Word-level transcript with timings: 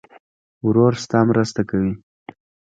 ورور 0.67 0.93
ستا 1.03 1.19
مرسته 1.29 1.61
کوي. 1.69 1.93